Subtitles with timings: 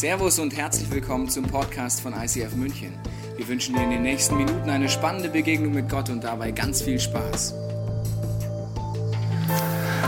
[0.00, 2.94] Servus und herzlich willkommen zum Podcast von ICF München.
[3.36, 6.80] Wir wünschen dir in den nächsten Minuten eine spannende Begegnung mit Gott und dabei ganz
[6.80, 7.52] viel Spaß.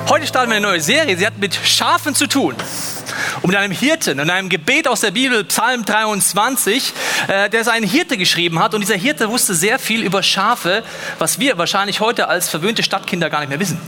[0.08, 1.14] Heute starten wir eine neue Serie.
[1.18, 2.54] Sie hat mit Schafen zu tun.
[3.42, 6.94] Und mit einem Hirten und einem Gebet aus der Bibel, Psalm 23,
[7.28, 8.72] äh, der seinen Hirte geschrieben hat.
[8.72, 10.84] Und dieser Hirte wusste sehr viel über Schafe,
[11.18, 13.78] was wir wahrscheinlich heute als verwöhnte Stadtkinder gar nicht mehr wissen.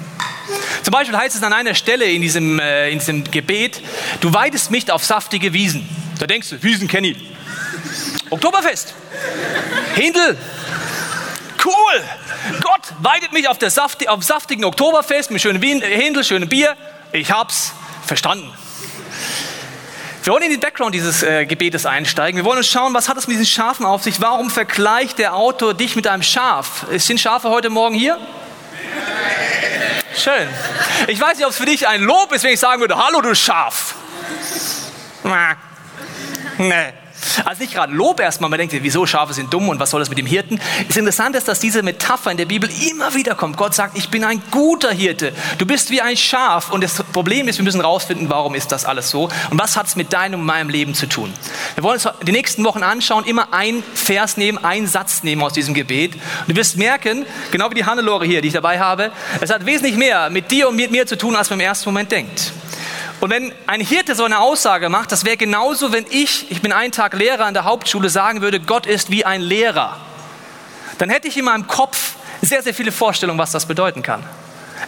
[0.84, 3.80] Zum Beispiel heißt es an einer Stelle in diesem, äh, in diesem Gebet,
[4.20, 5.88] du weidest mich auf saftige Wiesen.
[6.18, 7.16] Da denkst du, Wiesen kenne ich.
[8.28, 8.92] Oktoberfest.
[9.94, 10.36] Hindel.
[11.64, 12.04] Cool.
[12.60, 16.76] Gott weidet mich auf, der Saft, auf saftigen Oktoberfest mit schönen Wien, Hindel, schönem Bier.
[17.12, 17.72] Ich hab's
[18.04, 18.52] verstanden.
[20.22, 22.36] Wir wollen in den Background dieses äh, Gebetes einsteigen.
[22.36, 24.20] Wir wollen uns schauen, was hat es mit diesen Schafen auf sich?
[24.20, 26.84] Warum vergleicht der Autor dich mit einem Schaf?
[26.96, 28.18] Sind Schafe heute Morgen hier?
[30.16, 30.48] Schön.
[31.08, 33.20] Ich weiß nicht, ob es für dich ein Lob ist, wenn ich sagen würde, hallo
[33.20, 33.94] du Schaf.
[36.58, 36.92] Nee.
[37.44, 40.08] Also nicht gerade Lob erstmal, man denkt, wieso Schafe sind dumm und was soll das
[40.08, 40.60] mit dem Hirten?
[40.86, 43.56] Das Interessante ist, dass diese Metapher in der Bibel immer wieder kommt.
[43.56, 45.32] Gott sagt, ich bin ein guter Hirte.
[45.58, 46.70] Du bist wie ein Schaf.
[46.70, 49.86] Und das Problem ist, wir müssen rausfinden, warum ist das alles so und was hat
[49.86, 51.32] es mit deinem und meinem Leben zu tun.
[51.74, 55.52] Wir wollen uns die nächsten Wochen anschauen, immer ein Vers nehmen, einen Satz nehmen aus
[55.52, 56.14] diesem Gebet.
[56.14, 59.66] Und du wirst merken, genau wie die Hannelore hier, die ich dabei habe, es hat
[59.66, 62.52] wesentlich mehr mit dir und mit mir zu tun, als man im ersten Moment denkt.
[63.24, 66.72] Und wenn ein Hirte so eine Aussage macht, das wäre genauso, wenn ich, ich bin
[66.72, 69.96] einen Tag Lehrer an der Hauptschule, sagen würde, Gott ist wie ein Lehrer.
[70.98, 74.22] Dann hätte ich in meinem Kopf sehr, sehr viele Vorstellungen, was das bedeuten kann.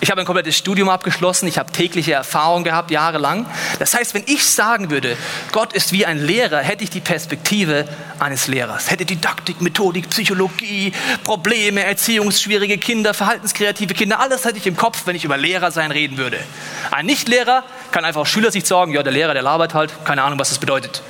[0.00, 3.46] Ich habe ein komplettes Studium abgeschlossen, ich habe tägliche Erfahrung gehabt, jahrelang.
[3.78, 5.16] Das heißt, wenn ich sagen würde,
[5.52, 7.86] Gott ist wie ein Lehrer, hätte ich die Perspektive
[8.18, 8.90] eines Lehrers.
[8.90, 10.92] Hätte Didaktik, Methodik, Psychologie,
[11.24, 15.90] Probleme, erziehungsschwierige Kinder, verhaltenskreative Kinder, alles hätte ich im Kopf, wenn ich über Lehrer sein
[15.90, 16.38] reden würde.
[16.90, 20.38] Ein Nichtlehrer kann einfach aus Schülersicht sagen, ja, der Lehrer, der labert halt, keine Ahnung,
[20.38, 21.02] was das bedeutet.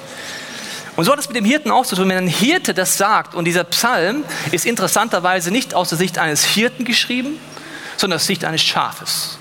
[0.96, 2.08] Und so hat es mit dem Hirten auch zu tun.
[2.08, 6.44] Wenn ein Hirte das sagt, und dieser Psalm ist interessanterweise nicht aus der Sicht eines
[6.44, 7.38] Hirten geschrieben,
[7.96, 9.38] sondern aus Sicht eines Schafes.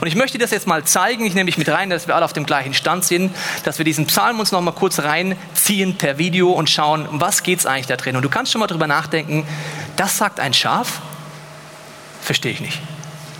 [0.00, 2.24] Und ich möchte das jetzt mal zeigen, ich nehme mich mit rein, dass wir alle
[2.24, 6.18] auf dem gleichen Stand sind, dass wir diesen Psalm uns noch mal kurz reinziehen per
[6.18, 8.16] Video und schauen, was geht es eigentlich da drin.
[8.16, 9.46] Und du kannst schon mal drüber nachdenken,
[9.96, 11.00] das sagt ein Schaf?
[12.20, 12.80] Verstehe ich nicht.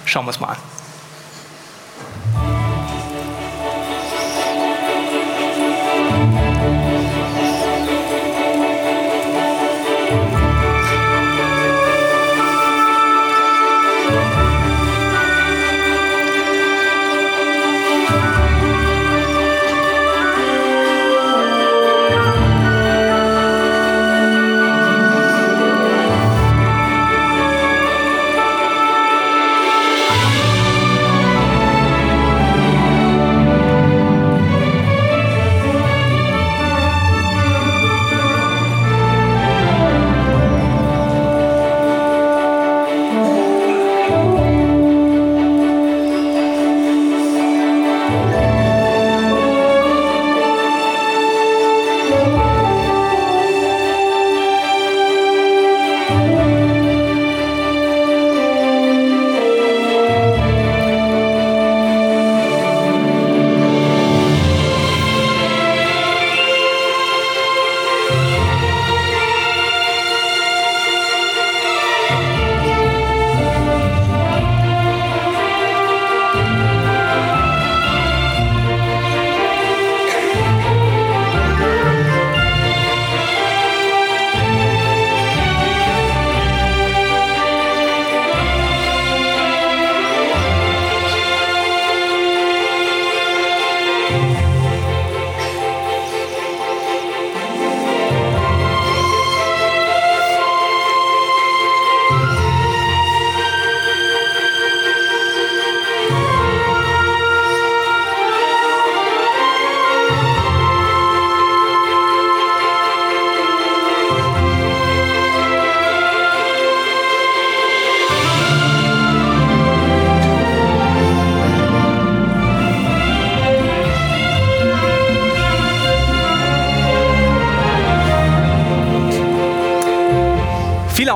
[0.06, 0.77] Schauen wir es mal an.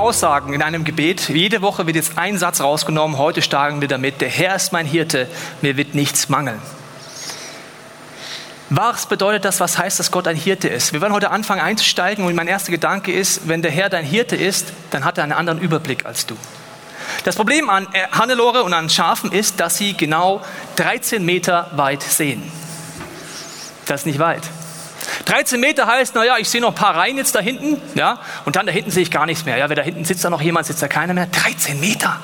[0.03, 1.29] Aussagen in einem Gebet.
[1.29, 3.17] Jede Woche wird jetzt ein Satz rausgenommen.
[3.17, 5.29] Heute starten wir damit, der Herr ist mein Hirte,
[5.61, 6.59] mir wird nichts mangeln.
[8.69, 9.61] Was bedeutet das?
[9.61, 10.91] Was heißt, dass Gott ein Hirte ist?
[10.91, 14.35] Wir werden heute anfangen einzusteigen und mein erster Gedanke ist, wenn der Herr dein Hirte
[14.35, 16.35] ist, dann hat er einen anderen Überblick als du.
[17.23, 20.41] Das Problem an äh, Hannelore und an Schafen ist, dass sie genau
[20.75, 22.43] 13 Meter weit sehen.
[23.85, 24.43] Das ist nicht weit.
[25.25, 28.55] 13 Meter heißt, naja, ich sehe noch ein paar Reihen jetzt da hinten, ja, und
[28.55, 29.57] dann da hinten sehe ich gar nichts mehr.
[29.57, 31.27] Ja, wer da hinten sitzt da noch jemand, sitzt da keiner mehr.
[31.27, 32.21] 13 Meter.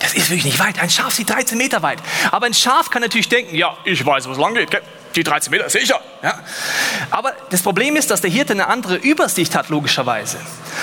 [0.00, 0.80] Das ist wirklich nicht weit.
[0.80, 1.98] Ein Schaf sieht 13 Meter weit.
[2.30, 4.70] Aber ein Schaf kann natürlich denken, ja, ich weiß, wo es lang geht.
[4.70, 4.82] Gell?
[5.18, 6.00] Die 13 Meter, sicher.
[6.22, 6.38] Ja.
[7.10, 10.36] Aber das Problem ist, dass der Hirte eine andere Übersicht hat, logischerweise.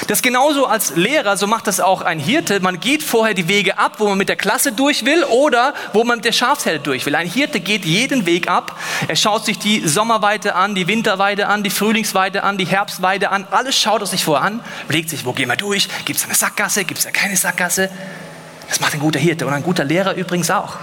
[0.08, 2.60] Das genauso als Lehrer, so macht das auch ein Hirte.
[2.60, 6.04] Man geht vorher die Wege ab, wo man mit der Klasse durch will oder wo
[6.04, 7.16] man mit der Schafsherde durch will.
[7.16, 8.78] Ein Hirte geht jeden Weg ab.
[9.08, 13.48] Er schaut sich die Sommerweide an, die Winterweide an, die Frühlingsweide an, die Herbstweide an.
[13.52, 15.88] Alles schaut er sich vorher an, überlegt sich, wo gehen wir durch?
[16.04, 16.84] Gibt es eine Sackgasse?
[16.84, 17.90] Gibt es da keine Sackgasse?
[18.68, 20.76] Das macht ein guter Hirte und ein guter Lehrer übrigens auch.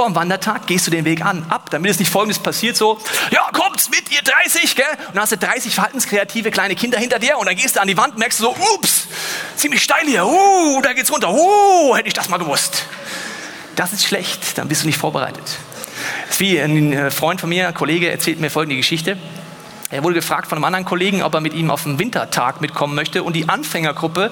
[0.00, 2.98] Vor dem Wandertag gehst du den Weg an, ab, damit es nicht folgendes passiert, so,
[3.32, 4.86] ja, kommt mit, ihr 30, gell?
[5.08, 7.86] Und dann hast du 30 verhaltenskreative kleine Kinder hinter dir und dann gehst du an
[7.86, 9.08] die Wand merkst so, ups,
[9.56, 12.86] ziemlich steil hier, uh, da geht's runter, uh, hätte ich das mal gewusst.
[13.76, 15.58] Das ist schlecht, dann bist du nicht vorbereitet.
[16.38, 19.18] Wie ein äh, Freund von mir, ein Kollege, erzählt mir folgende Geschichte.
[19.92, 22.94] Er wurde gefragt von einem anderen Kollegen, ob er mit ihm auf den Wintertag mitkommen
[22.94, 24.30] möchte und die Anfängergruppe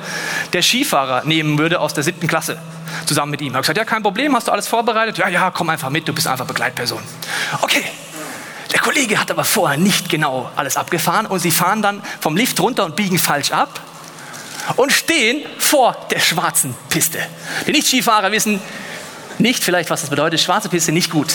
[0.53, 2.59] der Skifahrer nehmen würde aus der siebten Klasse
[3.07, 3.55] zusammen mit ihm.
[3.55, 5.19] Er hat gesagt, ja, kein Problem, hast du alles vorbereitet?
[5.19, 7.03] Ja, ja, komm einfach mit, du bist einfach Begleitperson.
[7.61, 7.83] Okay.
[8.73, 12.61] Der Kollege hat aber vorher nicht genau alles abgefahren und sie fahren dann vom Lift
[12.61, 13.81] runter und biegen falsch ab
[14.77, 17.19] und stehen vor der schwarzen Piste.
[17.67, 18.61] Die Nicht-Skifahrer wissen
[19.39, 20.41] nicht vielleicht, was das bedeutet.
[20.41, 21.35] Schwarze Piste nicht gut.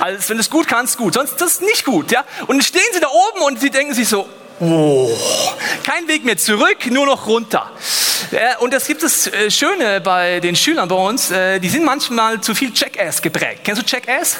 [0.00, 1.14] Also wenn du es gut kannst, gut.
[1.14, 2.10] Sonst das ist nicht gut.
[2.10, 2.24] Ja?
[2.46, 4.28] Und dann stehen sie da oben und sie denken sich so,
[4.60, 5.10] oh,
[5.84, 7.70] kein Weg mehr zurück, nur noch runter.
[8.60, 12.40] Und das gibt es äh, Schöne bei den Schülern bei uns, äh, die sind manchmal
[12.40, 13.60] zu viel Jackass geprägt.
[13.64, 14.36] Kennst du Jackass?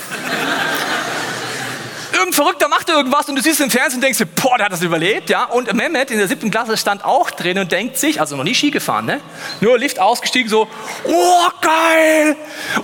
[2.12, 4.72] Irgendein Verrückter macht irgendwas und du siehst im Fernsehen und denkst dir, boah, der hat
[4.72, 5.44] das überlebt, ja.
[5.44, 8.54] Und Mehmet in der siebten Klasse stand auch drin und denkt sich, also noch nie
[8.54, 9.20] Ski gefahren, ne?
[9.60, 10.68] Nur Lift ausgestiegen, so,
[11.04, 12.36] oh, geil!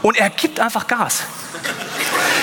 [0.02, 1.24] Und er gibt einfach Gas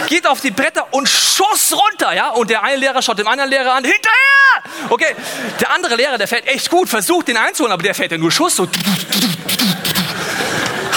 [0.07, 2.29] geht auf die Bretter und schoss runter, ja?
[2.29, 4.89] Und der eine Lehrer schaut dem anderen Lehrer an, hinterher!
[4.89, 5.15] Okay,
[5.59, 8.31] der andere Lehrer, der fährt echt gut, versucht den einzuholen, aber der fährt ja nur
[8.31, 8.67] Schuss, so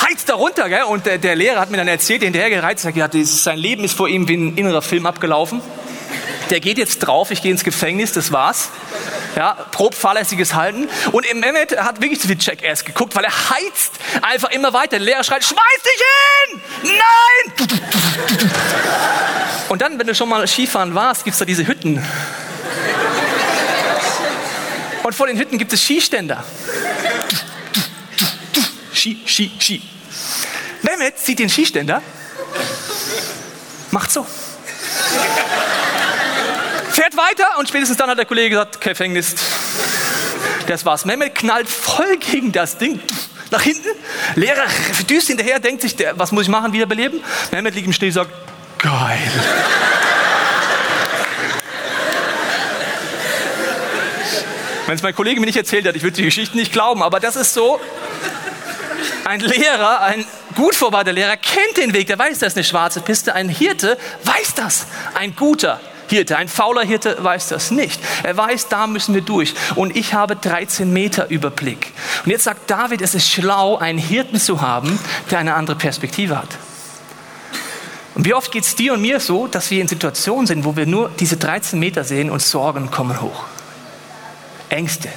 [0.02, 0.84] heizt da runter, gell?
[0.84, 2.86] Und der, der Lehrer hat mir dann erzählt, hinterher gereizt,
[3.22, 5.62] sein Leben ist vor ihm wie ein innerer Film abgelaufen
[6.50, 8.70] der geht jetzt drauf, ich gehe ins Gefängnis, das war's.
[9.36, 10.88] Ja, prob fahrlässiges Halten.
[11.12, 13.92] Und Mehmet hat wirklich zu viel Jackass geguckt, weil er heizt
[14.22, 14.90] einfach immer weiter.
[14.90, 16.02] Der Lehrer schreit, schmeiß dich
[16.52, 16.60] hin!
[16.82, 17.68] Nein!
[19.68, 22.04] Und dann, wenn du schon mal Skifahren warst, gibt es da diese Hütten.
[25.02, 26.44] Und vor den Hütten gibt es Skiständer.
[28.92, 29.82] Ski, Ski, Ski.
[30.82, 32.02] Mehmet sieht den Skiständer,
[33.90, 34.26] macht so
[37.14, 39.34] fährt weiter und spätestens dann hat der Kollege gesagt, Gefängnis.
[40.66, 41.04] Das war's.
[41.04, 43.00] Mehmet knallt voll gegen das Ding
[43.50, 43.88] nach hinten.
[44.34, 44.64] Lehrer
[45.08, 47.20] düst hinterher, denkt sich, der, was muss ich machen, wiederbeleben?
[47.52, 48.30] Mehmet liegt im Schnee und sagt,
[48.78, 49.18] geil.
[54.86, 57.20] Wenn es mein Kollege mir nicht erzählt hat, ich würde die Geschichte nicht glauben, aber
[57.20, 57.80] das ist so.
[59.24, 63.00] Ein Lehrer, ein gut vorbereiteter Lehrer kennt den Weg, der weiß, das ist eine schwarze
[63.00, 63.34] Piste.
[63.34, 66.36] Ein Hirte weiß das, ein guter Hirte.
[66.36, 68.00] Ein fauler Hirte weiß das nicht.
[68.22, 69.54] Er weiß, da müssen wir durch.
[69.74, 71.92] Und ich habe 13 Meter Überblick.
[72.24, 74.98] Und jetzt sagt David, es ist schlau, einen Hirten zu haben,
[75.30, 76.58] der eine andere Perspektive hat.
[78.14, 80.76] Und wie oft geht es dir und mir so, dass wir in Situationen sind, wo
[80.76, 83.44] wir nur diese 13 Meter sehen und Sorgen kommen hoch.
[84.68, 85.08] Ängste.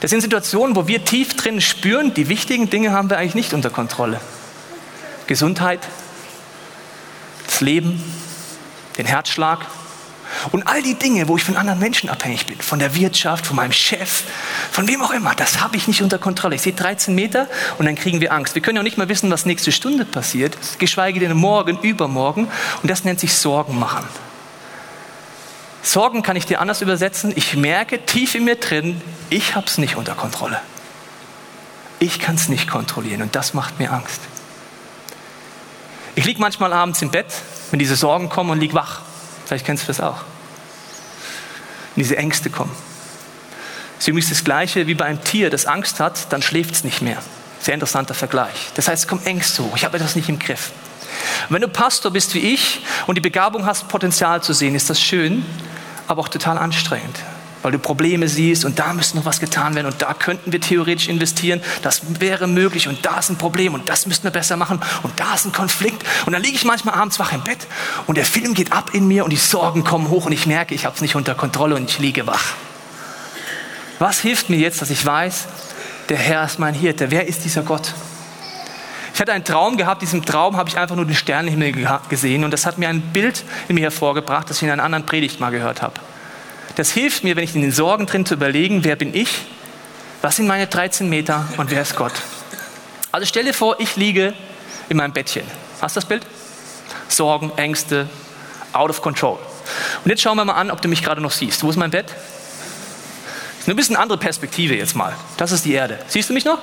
[0.00, 3.52] Das sind Situationen, wo wir tief drin spüren, die wichtigen Dinge haben wir eigentlich nicht
[3.52, 4.20] unter Kontrolle.
[5.26, 5.80] Gesundheit,
[7.46, 8.02] das Leben,
[8.98, 9.60] den Herzschlag
[10.52, 13.56] und all die Dinge, wo ich von anderen Menschen abhängig bin, von der Wirtschaft, von
[13.56, 14.24] meinem Chef,
[14.70, 16.56] von wem auch immer, das habe ich nicht unter Kontrolle.
[16.56, 18.54] Ich sehe 13 Meter und dann kriegen wir Angst.
[18.54, 22.48] Wir können ja nicht mal wissen, was nächste Stunde passiert, geschweige denn morgen, übermorgen.
[22.82, 24.04] Und das nennt sich Sorgen machen.
[25.82, 27.32] Sorgen kann ich dir anders übersetzen.
[27.34, 29.00] Ich merke tief in mir drin,
[29.30, 30.60] ich habe es nicht unter Kontrolle.
[32.00, 34.20] Ich kann es nicht kontrollieren und das macht mir Angst.
[36.18, 37.26] Ich liege manchmal abends im Bett
[37.70, 39.02] wenn diese Sorgen kommen und lieg wach.
[39.46, 40.16] Vielleicht kennst du das auch.
[41.94, 42.74] Wenn diese Ängste kommen.
[43.94, 46.82] Das ist übrigens das Gleiche wie bei einem Tier, das Angst hat, dann schläft es
[46.82, 47.18] nicht mehr.
[47.60, 48.70] Sehr interessanter Vergleich.
[48.74, 49.76] Das heißt, es kommen Ängste hoch.
[49.76, 50.72] Ich habe etwas nicht im Griff.
[51.48, 54.90] Und wenn du Pastor bist wie ich und die Begabung hast, Potenzial zu sehen, ist
[54.90, 55.46] das schön,
[56.08, 57.16] aber auch total anstrengend
[57.62, 60.60] weil du Probleme siehst und da müsste noch was getan werden und da könnten wir
[60.60, 64.56] theoretisch investieren, das wäre möglich und da ist ein Problem und das müssten wir besser
[64.56, 67.66] machen und da ist ein Konflikt und dann liege ich manchmal abends wach im Bett
[68.06, 70.74] und der Film geht ab in mir und die Sorgen kommen hoch und ich merke,
[70.74, 72.54] ich habe es nicht unter Kontrolle und ich liege wach.
[73.98, 75.46] Was hilft mir jetzt, dass ich weiß,
[76.08, 77.10] der Herr ist mein Hirte?
[77.10, 77.94] Wer ist dieser Gott?
[79.12, 81.72] Ich hatte einen Traum gehabt, diesem Traum habe ich einfach nur den Sternenhimmel
[82.08, 85.06] gesehen und das hat mir ein Bild in mir hervorgebracht, das ich in einer anderen
[85.06, 85.94] Predigt mal gehört habe.
[86.78, 89.46] Das hilft mir, wenn ich in den Sorgen drin zu überlegen, wer bin ich,
[90.22, 92.12] was sind meine 13 Meter und wer ist Gott.
[93.10, 94.32] Also stell dir vor, ich liege
[94.88, 95.42] in meinem Bettchen.
[95.80, 96.24] Hast du das Bild?
[97.08, 98.08] Sorgen, Ängste,
[98.72, 99.40] out of control.
[100.04, 101.64] Und jetzt schauen wir mal an, ob du mich gerade noch siehst.
[101.64, 102.10] Wo ist mein Bett?
[102.10, 105.16] Das ist eine bisschen andere Perspektive jetzt mal.
[105.36, 105.98] Das ist die Erde.
[106.06, 106.60] Siehst du mich noch?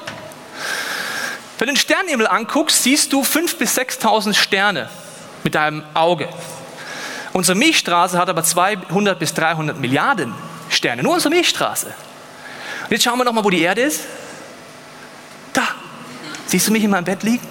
[1.60, 4.90] Wenn du den Sternenhimmel anguckst, siehst du 5.000 bis 6.000 Sterne
[5.44, 6.30] mit deinem Auge.
[7.36, 10.34] Unsere Milchstraße hat aber 200 bis 300 Milliarden
[10.70, 11.04] Sterne.
[11.04, 11.88] Nur unsere Milchstraße.
[11.88, 14.06] Und jetzt schauen wir noch mal, wo die Erde ist.
[15.52, 15.68] Da.
[16.46, 17.46] Siehst du mich in meinem Bett liegen?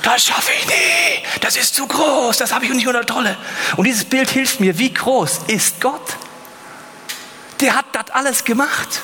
[0.00, 1.26] Das schaffe ich nie.
[1.42, 2.38] Das ist zu groß.
[2.38, 3.36] Das habe ich nicht unter Tolle.
[3.76, 4.78] Und dieses Bild hilft mir.
[4.78, 6.16] Wie groß ist Gott?
[7.60, 9.02] Der hat das alles gemacht.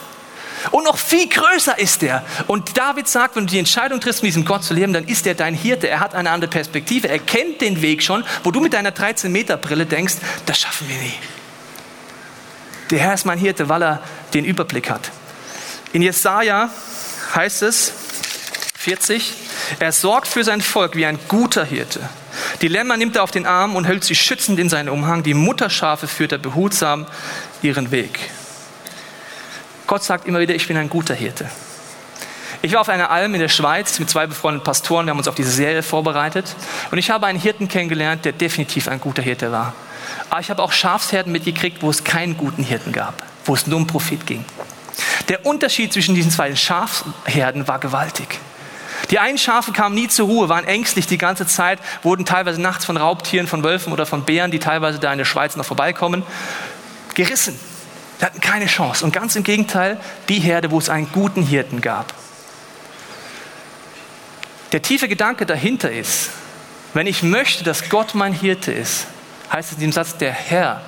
[0.71, 2.25] Und noch viel größer ist er.
[2.47, 5.27] Und David sagt, wenn du die Entscheidung triffst, mit diesem Gott zu leben, dann ist
[5.27, 5.89] er dein Hirte.
[5.89, 7.09] Er hat eine andere Perspektive.
[7.09, 10.15] Er kennt den Weg schon, wo du mit deiner 13-Meter-Brille denkst,
[10.47, 11.15] das schaffen wir nie.
[12.91, 14.03] Der Herr ist mein Hirte, weil er
[14.35, 15.11] den Überblick hat.
[15.93, 16.71] In Jesaja
[17.35, 17.93] heißt es,
[18.79, 19.33] 40,
[19.81, 22.09] er sorgt für sein Volk wie ein guter Hirte.
[22.61, 25.23] Die Lämmer nimmt er auf den Arm und hält sie schützend in seinen Umhang.
[25.23, 27.07] Die Mutterschafe führt er behutsam
[27.63, 28.31] ihren Weg.
[29.87, 31.49] Gott sagt immer wieder, ich bin ein guter Hirte.
[32.63, 35.07] Ich war auf einer Alm in der Schweiz mit zwei befreundeten Pastoren.
[35.07, 36.57] Wir haben uns auf diese Serie vorbereitet.
[36.91, 39.75] Und ich habe einen Hirten kennengelernt, der definitiv ein guter Hirte war.
[40.31, 43.79] Aber ich habe auch Schafsherden mitgekriegt, wo es keinen guten Hirten gab, wo es nur
[43.79, 44.45] um Profit ging.
[45.29, 48.41] Der Unterschied zwischen diesen zwei Schafherden war gewaltig.
[49.11, 52.85] Die einen Schafe kamen nie zur Ruhe, waren ängstlich die ganze Zeit, wurden teilweise nachts
[52.85, 56.25] von Raubtieren, von Wölfen oder von Bären, die teilweise da in der Schweiz noch vorbeikommen,
[57.15, 57.59] gerissen.
[58.21, 59.05] Die hatten keine Chance.
[59.05, 62.15] Und ganz im Gegenteil, die Herde, wo es einen guten Hirten gab.
[64.73, 66.31] Der tiefe Gedanke dahinter ist,
[66.95, 69.07] wenn ich möchte, dass Gott mein Hirte ist,
[69.53, 70.83] heißt es in dem Satz, der Herr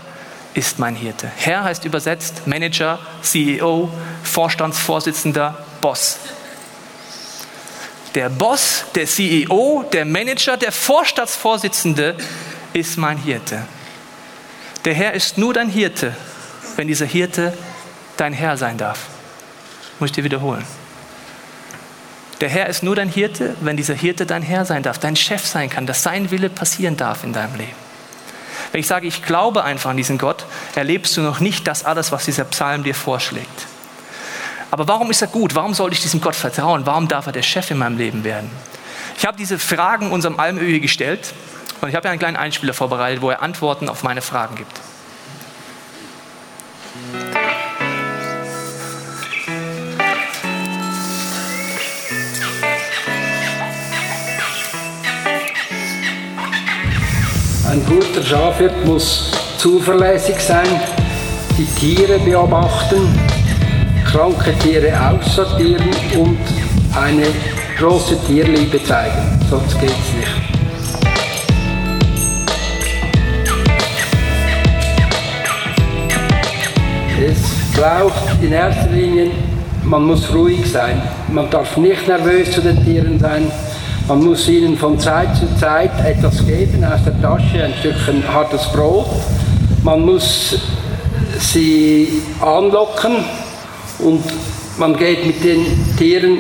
[0.55, 1.31] ist mein Hirte.
[1.37, 3.91] Herr heißt übersetzt Manager, CEO,
[4.25, 6.19] Vorstandsvorsitzender, Boss.
[8.15, 12.17] Der Boss, der CEO, der Manager, der Vorstandsvorsitzende
[12.73, 13.67] ist mein Hirte.
[14.85, 16.17] Der Herr ist nur dein Hirte,
[16.79, 17.53] wenn dieser Hirte
[18.19, 19.09] dein Herr sein darf.
[19.99, 20.65] Muss ich dir wiederholen.
[22.41, 25.45] Der Herr ist nur dein Hirte, wenn dieser Hirte dein Herr sein darf, dein Chef
[25.45, 27.73] sein kann, dass sein Wille passieren darf in deinem Leben.
[28.71, 32.13] Wenn ich sage, ich glaube einfach an diesen Gott, erlebst du noch nicht das alles,
[32.13, 33.67] was dieser Psalm dir vorschlägt.
[34.71, 35.57] Aber warum ist er gut?
[35.57, 36.87] Warum sollte ich diesem Gott vertrauen?
[36.87, 38.51] Warum darf er der Chef in meinem Leben werden?
[39.17, 41.35] Ich habe diese Fragen unserem Almöhi gestellt
[41.81, 44.81] und ich habe einen kleinen Einspieler vorbereitet, wo er Antworten auf meine Fragen gibt.
[57.71, 60.81] Ein guter Schafhirt muss zuverlässig sein,
[61.59, 62.97] die Tiere beobachten,
[64.11, 66.39] kranke Tiere aussortieren und
[66.99, 67.27] eine
[67.79, 69.39] große Tierliebe zeigen.
[69.51, 70.49] Sonst geht es nicht.
[77.21, 79.31] Es braucht in erster Linie,
[79.85, 81.03] man muss ruhig sein.
[81.31, 83.53] Man darf nicht nervös zu den Tieren sein.
[84.09, 88.65] Man muss ihnen von Zeit zu Zeit etwas geben aus der Tasche, ein Stückchen hartes
[88.73, 89.05] Brot.
[89.83, 90.57] Man muss
[91.39, 93.17] sie anlocken
[93.99, 94.25] und
[94.79, 95.67] man geht mit den
[95.99, 96.39] Tieren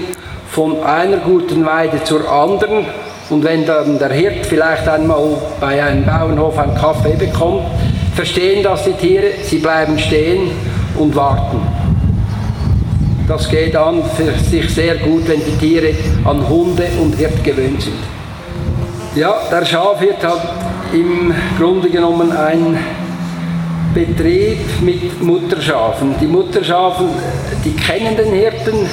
[0.51, 2.87] von einer guten Weide zur anderen.
[3.29, 7.65] Und wenn dann der Hirt vielleicht einmal bei einem Bauernhof einen Kaffee bekommt,
[8.15, 10.53] verstehen das die Tiere, sie bleiben stehen
[10.99, 11.61] und warten.
[13.29, 15.91] Das geht an für sich sehr gut, wenn die Tiere
[16.25, 17.99] an Hunde und Hirt gewöhnt sind.
[19.15, 20.41] Ja, der Schafhirt hat
[20.95, 22.79] im Grunde genommen einen
[23.93, 26.15] Betrieb mit Mutterschafen.
[26.19, 27.09] Die Mutterschafen,
[27.67, 28.89] die kennen den Hirten,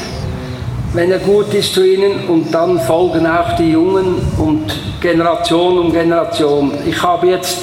[0.94, 4.66] wenn er gut ist zu ihnen und dann folgen auch die Jungen und
[5.00, 6.74] Generation um Generation.
[6.86, 7.60] Ich habe jetzt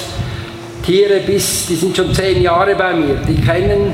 [0.83, 3.93] Tiere bis, die sind schon zehn Jahre bei mir, die kennen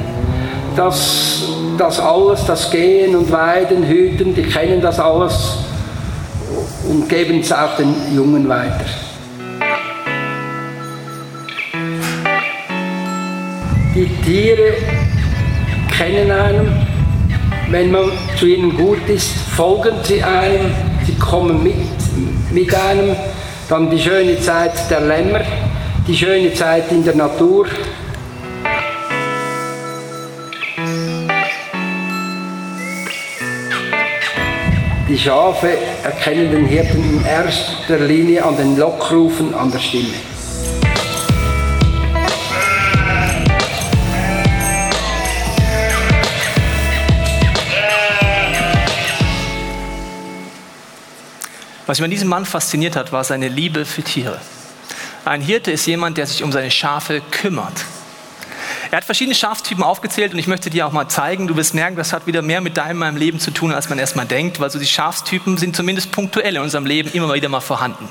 [0.77, 5.59] das das alles, das Gehen und Weiden, Hüten, die kennen das alles
[6.89, 8.85] und geben es auch den Jungen weiter.
[13.95, 14.75] Die Tiere
[15.97, 16.87] kennen einen,
[17.71, 20.71] wenn man zu ihnen gut ist, folgen sie einem,
[21.05, 21.75] sie kommen mit,
[22.53, 23.17] mit einem.
[23.69, 25.41] Dann die schöne Zeit der Lämmer,
[26.07, 27.67] die schöne Zeit in der Natur,
[35.09, 40.13] Die Schafe erkennen den Hirten in erster Linie an den Lockrufen, an der Stimme.
[51.87, 54.39] Was mich an diesem Mann fasziniert hat, war seine Liebe für Tiere.
[55.25, 57.87] Ein Hirte ist jemand, der sich um seine Schafe kümmert.
[58.91, 61.47] Er hat verschiedene Schaftypen aufgezählt und ich möchte dir auch mal zeigen.
[61.47, 63.99] Du wirst merken, das hat wieder mehr mit deinem meinem Leben zu tun, als man
[63.99, 67.61] erstmal denkt, weil so die Schafstypen sind zumindest punktuell in unserem Leben immer wieder mal
[67.61, 68.09] vorhanden.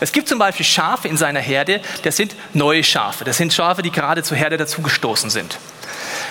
[0.00, 3.24] Es gibt zum Beispiel Schafe in seiner Herde, das sind neue Schafe.
[3.24, 5.58] Das sind Schafe, die gerade zur Herde dazugestoßen sind.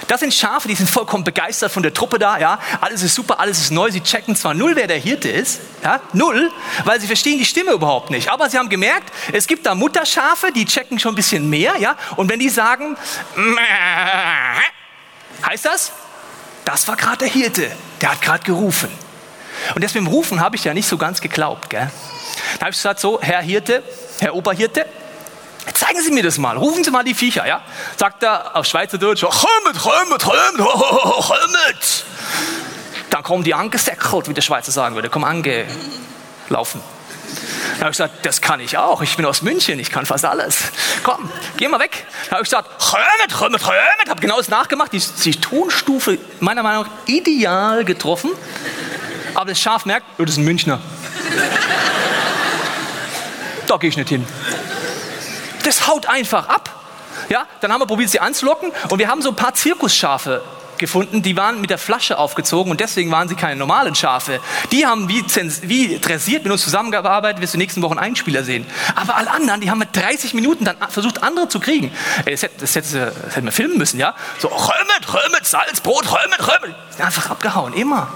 [0.08, 2.60] Das sind Schafe, die sind vollkommen begeistert von der Truppe da, ja.
[2.82, 3.90] Alles ist super, alles ist neu.
[3.92, 6.52] Sie checken zwar null, wer der Hirte ist, ja, null,
[6.84, 8.30] weil sie verstehen die Stimme überhaupt nicht.
[8.30, 11.96] Aber sie haben gemerkt, es gibt da Mutterschafe, die checken schon ein bisschen mehr, ja.
[12.16, 12.98] Und wenn die sagen,
[15.46, 15.92] heißt das,
[16.66, 18.90] das war gerade der Hirte, der hat gerade gerufen.
[19.76, 21.90] Und das mit dem Rufen habe ich ja nicht so ganz geglaubt, gell.
[22.56, 23.84] Da habe ich gesagt, so, Herr Hirte,
[24.20, 24.86] Herr Oberhirte,
[25.74, 26.58] Zeigen Sie mir das mal.
[26.58, 27.62] Rufen Sie mal die Viecher, ja?
[27.98, 32.06] Sagt er auf Schweizerdeutsch, kommt, kommt, kommt, kommt.
[33.10, 36.82] Dann kommen die angesäckelt, wie der Schweizer sagen würde, kommen angelaufen.
[37.74, 39.02] Dann habe ich gesagt, das kann ich auch.
[39.02, 40.58] Ich bin aus München, ich kann fast alles.
[41.04, 42.06] Komm, geh mal weg.
[42.26, 44.10] Dann habe ich gesagt, kommt, kommt, kommt.
[44.10, 44.94] Habe genau das nachgemacht.
[44.94, 48.32] Die, die Tonstufe meiner Meinung nach ideal getroffen.
[49.34, 50.80] Aber das Schaf merkt, oh, das ist ein Münchner.
[53.68, 54.26] da gehe ich nicht hin.
[55.88, 56.70] Haut einfach ab.
[57.30, 60.42] Ja, dann haben wir probiert, sie anzulocken und wir haben so ein paar Zirkusschafe
[60.78, 64.40] gefunden, die waren mit der Flasche aufgezogen und deswegen waren sie keine normalen Schafe.
[64.72, 65.24] Die haben wie,
[65.62, 68.66] wie dressiert mit uns zusammengearbeitet, wirst du nächsten Wochen einen Spieler sehen.
[68.96, 71.92] Aber alle anderen, die haben mit 30 Minuten dann versucht, andere zu kriegen.
[72.26, 74.14] Das hätten hätte, das hätte wir filmen müssen, ja?
[74.40, 76.76] So, Römet, Römet, Salz, Brot, Römet, Römet.
[77.00, 78.10] Einfach abgehauen, immer.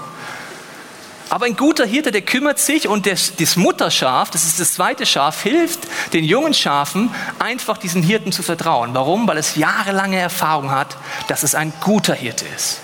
[1.30, 5.04] Aber ein guter Hirte, der kümmert sich und das, das Mutterschaf, das ist das zweite
[5.04, 5.80] Schaf, hilft
[6.14, 8.94] den jungen Schafen einfach diesem Hirten zu vertrauen.
[8.94, 9.28] Warum?
[9.28, 10.96] Weil es jahrelange Erfahrung hat,
[11.28, 12.80] dass es ein guter Hirte ist.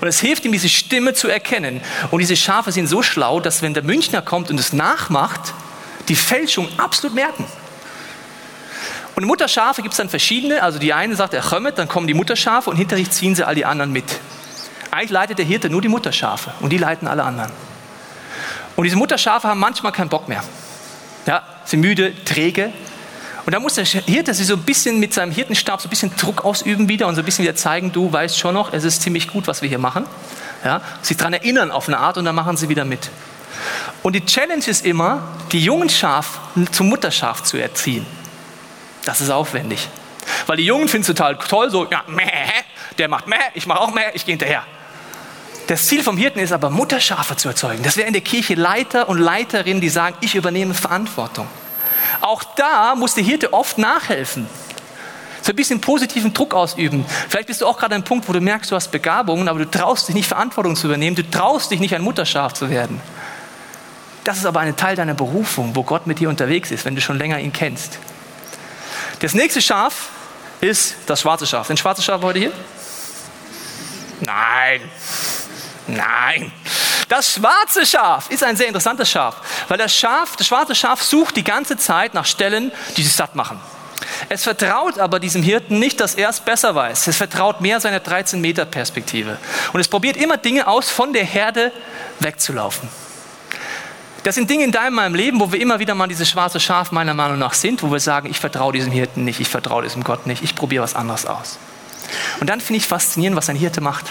[0.00, 1.80] Und es hilft ihm, diese Stimme zu erkennen.
[2.10, 5.52] Und diese Schafe sind so schlau, dass wenn der Münchner kommt und es nachmacht,
[6.08, 7.44] die Fälschung absolut merken.
[9.14, 10.62] Und Mutterschafe gibt es dann verschiedene.
[10.62, 13.46] Also die eine sagt, er kommt, dann kommen die Mutterschafe und hinter sich ziehen sie
[13.46, 14.04] all die anderen mit.
[14.90, 17.50] Eigentlich leitet der Hirte nur die Mutterschafe und die leiten alle anderen.
[18.76, 20.42] Und diese Mutterschafe haben manchmal keinen Bock mehr.
[21.26, 22.72] Ja, sind müde, träge.
[23.44, 26.14] Und da muss der Hirte sich so ein bisschen mit seinem Hirtenstab so ein bisschen
[26.16, 29.02] Druck ausüben wieder und so ein bisschen wieder zeigen, du weißt schon noch, es ist
[29.02, 30.06] ziemlich gut, was wir hier machen.
[30.64, 33.10] Ja, sich daran erinnern auf eine Art und dann machen sie wieder mit.
[34.02, 36.38] Und die Challenge ist immer, die jungen Schaf
[36.70, 38.06] zum Mutterschaf zu erziehen.
[39.04, 39.88] Das ist aufwendig.
[40.46, 42.22] Weil die Jungen finden es total toll, so, ja, meh,
[42.98, 44.64] der macht meh, ich mache auch meh, ich gehe hinterher.
[45.66, 47.82] Das Ziel vom Hirten ist aber, Mutterschafe zu erzeugen.
[47.82, 51.46] Das wäre in der Kirche Leiter und Leiterinnen, die sagen, ich übernehme Verantwortung.
[52.20, 54.46] Auch da muss der Hirte oft nachhelfen.
[55.40, 57.04] So ein bisschen positiven Druck ausüben.
[57.28, 59.60] Vielleicht bist du auch gerade an einem Punkt, wo du merkst, du hast Begabungen, aber
[59.60, 61.16] du traust dich nicht, Verantwortung zu übernehmen.
[61.16, 63.00] Du traust dich nicht, ein Mutterschaf zu werden.
[64.24, 67.00] Das ist aber ein Teil deiner Berufung, wo Gott mit dir unterwegs ist, wenn du
[67.00, 67.98] schon länger ihn kennst.
[69.18, 70.10] Das nächste Schaf
[70.60, 71.66] ist das schwarze Schaf.
[71.66, 72.52] Sind schwarze Schafe heute hier?
[74.20, 74.80] Nein.
[75.86, 76.52] Nein.
[77.08, 79.36] Das schwarze Schaf ist ein sehr interessantes Schaf,
[79.68, 83.34] weil das Schaf, das schwarze Schaf sucht die ganze Zeit nach Stellen, die sich satt
[83.34, 83.60] machen.
[84.28, 87.06] Es vertraut aber diesem Hirten nicht, dass er es besser weiß.
[87.06, 89.38] Es vertraut mehr seiner 13 Meter Perspektive.
[89.72, 91.72] Und es probiert immer Dinge aus, von der Herde
[92.20, 92.88] wegzulaufen.
[94.22, 96.92] Das sind Dinge in deinem meinem Leben, wo wir immer wieder mal dieses schwarze Schaf
[96.92, 100.04] meiner Meinung nach sind, wo wir sagen, ich vertraue diesem Hirten nicht, ich vertraue diesem
[100.04, 101.58] Gott nicht, ich probiere was anderes aus.
[102.40, 104.06] Und dann finde ich faszinierend, was ein Hirte macht.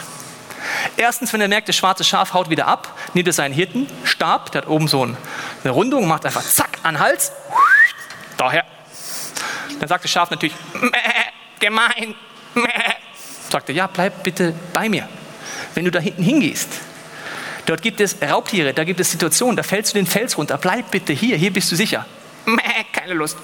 [0.98, 4.64] Erstens, wenn er merkt, das schwarze Schaf haut wieder ab, nimmt er seinen Hirtenstab, der
[4.64, 7.32] hat oben so eine Rundung, macht einfach zack an den Hals,
[8.38, 8.66] daher.
[9.80, 10.56] Dann sagt das Schaf natürlich,
[11.60, 12.16] gemein,
[12.54, 12.68] mäh.
[13.50, 15.08] sagt er, ja, bleib bitte bei mir.
[15.74, 16.70] Wenn du da hinten hingehst,
[17.66, 20.92] dort gibt es Raubtiere, da gibt es Situationen, da fällst du den Fels runter, bleib
[20.92, 22.06] bitte hier, hier bist du sicher.
[22.46, 23.38] Mäh, keine Lust.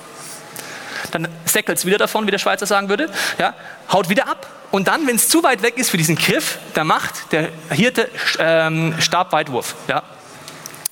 [1.12, 3.56] Dann säckelt wieder davon, wie der Schweizer sagen würde, ja,
[3.92, 6.84] haut wieder ab und dann, wenn es zu weit weg ist für diesen Griff, da
[6.84, 10.04] macht der Hirte ähm, Stabweitwurf, ja,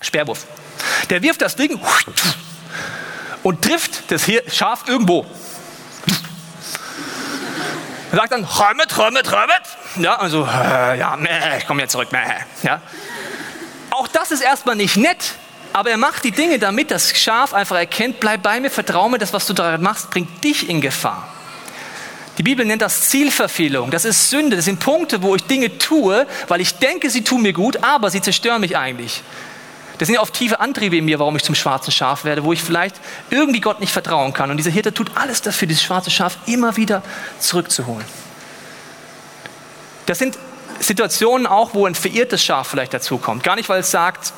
[0.02, 0.46] Speerwurf.
[1.12, 1.80] Der wirft das Ding
[3.44, 5.26] und trifft das Schaf irgendwo.
[8.12, 9.64] Er sagt dann, Römet, Römet, Römet.
[9.98, 11.18] Ja, also, äh, ja,
[11.58, 12.10] ich komme jetzt zurück.
[12.64, 12.82] Ja.
[13.92, 15.36] Auch das ist erstmal nicht nett,
[15.76, 19.18] aber er macht die Dinge damit das Schaf einfach erkennt, bleib bei mir, vertraue mir,
[19.18, 21.28] das, was du da machst, bringt dich in Gefahr.
[22.38, 23.92] Die Bibel nennt das Zielverfehlung.
[23.92, 24.56] Das ist Sünde.
[24.56, 28.10] Das sind Punkte, wo ich Dinge tue, weil ich denke, sie tun mir gut, aber
[28.10, 29.22] sie zerstören mich eigentlich.
[29.98, 32.54] Das sind ja oft tiefe Antriebe in mir, warum ich zum schwarzen Schaf werde, wo
[32.54, 32.96] ich vielleicht
[33.30, 34.52] irgendwie Gott nicht vertrauen kann.
[34.52, 37.04] Und dieser Hirte tut alles dafür, dieses schwarze Schaf immer wieder
[37.40, 38.06] zurückzuholen.
[40.06, 40.38] Das sind
[40.80, 43.44] Situationen auch, wo ein verirrtes Schaf vielleicht dazukommt.
[43.44, 44.32] Gar nicht, weil es sagt,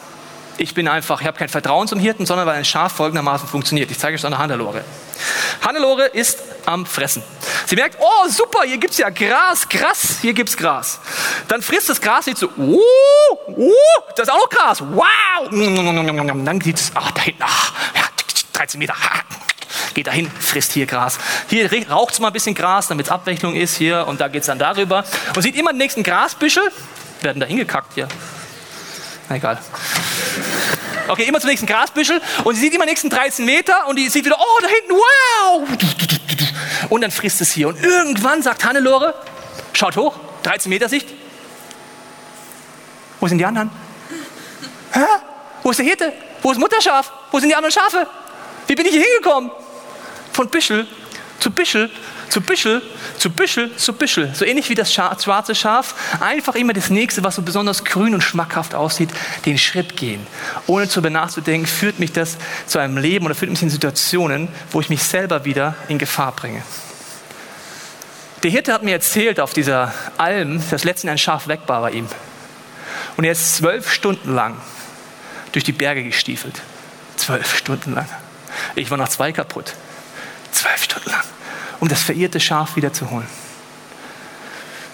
[0.58, 3.92] ich bin einfach, ich habe kein Vertrauen zum Hirten, sondern weil ein Schaf folgendermaßen funktioniert.
[3.92, 4.84] Ich zeige euch das an der Hannelore.
[5.62, 7.24] Hannelore ist am Fressen.
[7.66, 11.00] Sie merkt, oh super, hier gibt es ja Gras, krass, hier gibt es Gras.
[11.48, 12.80] Dann frisst das Gras nicht so, oh,
[13.48, 13.72] oh,
[14.16, 15.48] das ist auch Gras, wow.
[15.50, 18.02] Dann sieht es, ach, da hinten, ach, ja,
[18.54, 18.96] 13 Meter,
[19.94, 21.18] geht dahin, frisst hier Gras.
[21.50, 24.42] Hier raucht es mal ein bisschen Gras, damit es Abwechslung ist hier und da geht
[24.42, 25.04] es dann darüber.
[25.36, 26.72] Und sieht immer den nächsten Grasbüschel,
[27.22, 28.08] werden da hingekackt hier.
[29.30, 29.60] Egal.
[31.08, 34.26] Okay, immer zum nächsten Grasbüschel und sie sieht immer nächsten 13 Meter und die sieht
[34.26, 36.90] wieder, oh, da hinten, wow!
[36.90, 37.70] Und dann frisst es hier.
[37.70, 39.14] Und irgendwann sagt Hannelore,
[39.74, 41.08] schaut hoch, 13 Meter Sicht.
[43.20, 43.72] Wo sind die anderen?
[44.92, 45.06] Hä?
[45.64, 46.14] Wo ist der Hirte?
[46.42, 47.12] Wo ist Mutterschaf?
[47.32, 48.08] Wo sind die anderen Schafe?
[48.68, 49.52] Wie bin ich hier hingekommen?
[50.34, 50.88] Von Büschel
[51.40, 51.90] zu Büschel
[52.30, 52.82] zu Büschel,
[53.18, 54.34] zu Büschel, zu Büschel.
[54.34, 55.96] So ähnlich wie das schwarze Schaf.
[56.20, 59.10] Einfach immer das nächste, was so besonders grün und schmackhaft aussieht,
[59.46, 60.26] den Schritt gehen.
[60.68, 64.82] Ohne darüber nachzudenken, führt mich das zu einem Leben oder führt mich in Situationen, wo
[64.82, 66.62] ich mich selber wieder in Gefahr bringe.
[68.44, 71.92] Der Hirte hat mir erzählt auf dieser Alm, dass letztens ein Schaf weg war bei
[71.92, 72.08] ihm.
[73.16, 74.62] Und er ist zwölf Stunden lang
[75.54, 76.62] durch die Berge gestiefelt.
[77.16, 78.08] Zwölf Stunden lang.
[78.76, 79.74] Ich war nach zwei kaputt.
[80.52, 81.24] Zwölf Stunden lang
[81.80, 83.28] um das verirrte Schaf wiederzuholen.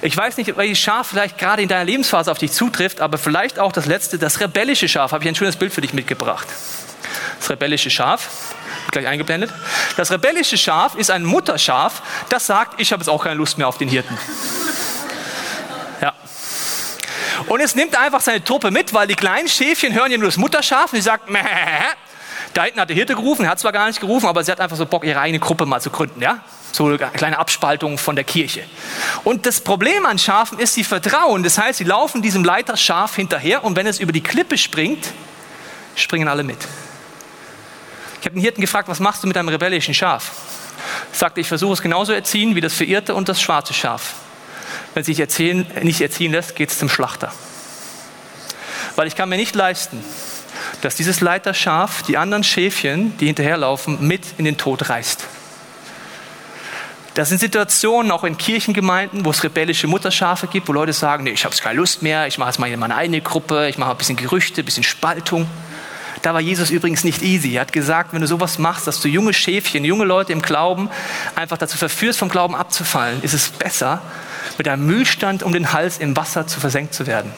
[0.06, 3.58] Ich weiß nicht, welches Schaf vielleicht gerade in deiner Lebensphase auf dich zutrifft, aber vielleicht
[3.58, 5.14] auch das letzte, das rebellische Schaf.
[5.14, 6.46] Habe ich ein schönes Bild für dich mitgebracht.
[7.40, 8.28] Das rebellische Schaf,
[8.92, 9.50] gleich eingeblendet.
[9.96, 13.68] Das rebellische Schaf ist ein Mutterschaf, das sagt, ich habe jetzt auch keine Lust mehr
[13.70, 14.18] auf den Hirten.
[16.02, 16.14] Ja.
[17.48, 20.38] Und es nimmt einfach seine Truppe mit, weil die kleinen Schäfchen hören ja nur das
[20.38, 21.40] Mutterschaf und sie sagt, Mäh.
[22.54, 24.60] da hinten hat der Hirte gerufen, er hat zwar gar nicht gerufen, aber sie hat
[24.60, 26.44] einfach so Bock, ihre eigene Gruppe mal zu gründen, ja?
[26.74, 28.64] So eine kleine Abspaltung von der Kirche.
[29.24, 31.44] Und das Problem an Schafen ist, sie vertrauen.
[31.44, 35.12] Das heißt, sie laufen diesem Leiter Schaf hinterher und wenn es über die Klippe springt,
[35.96, 36.58] springen alle mit.
[38.20, 40.32] Ich habe den Hirten gefragt, was machst du mit einem rebellischen Schaf?
[41.12, 44.16] Er sagte, ich versuche es genauso erziehen wie das verirrte und das schwarze Schaf.
[44.96, 47.32] Wenn es sich erziehen, nicht erziehen lässt, geht es zum Schlachter.
[48.96, 50.04] Weil ich kann mir nicht leisten,
[50.82, 55.28] dass dieses Leiterschaf die anderen Schäfchen, die hinterherlaufen, mit in den Tod reißt.
[57.14, 61.32] Das sind Situationen auch in Kirchengemeinden, wo es rebellische Mutterschafe gibt, wo Leute sagen, nee,
[61.32, 63.92] ich habe keine Lust mehr, ich mache jetzt mal in meine eigene Gruppe, ich mache
[63.92, 65.48] ein bisschen Gerüchte, ein bisschen Spaltung.
[66.24, 67.56] Da war Jesus übrigens nicht easy.
[67.56, 70.90] Er hat gesagt, wenn du sowas machst, dass du junge Schäfchen, junge Leute im Glauben
[71.36, 74.02] einfach dazu verführst, vom Glauben abzufallen, ist es besser,
[74.58, 77.32] mit einem Müllstand um den Hals im Wasser zu versenkt zu werden.